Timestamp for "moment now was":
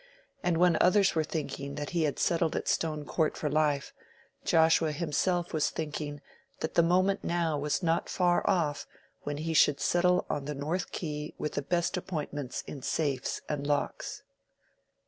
6.81-7.83